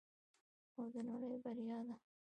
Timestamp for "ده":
1.87-1.95